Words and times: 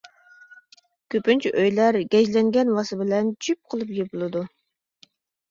كۆپىنچە 1.15 1.51
ئۆيلەر 1.63 1.99
گەجلەنگەن 2.15 2.73
ۋاسا 2.79 2.99
بىلەن 3.03 3.31
جۈپ 3.49 3.61
قىلىپ 3.75 3.95
يېپىلىدۇ. 4.01 4.45